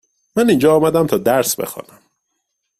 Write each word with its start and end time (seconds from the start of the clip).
من 0.35 0.49
اینجا 0.49 0.75
آمدم 0.75 1.07
تا 1.07 1.17
درس 1.17 1.55
بخوانم. 1.55 1.99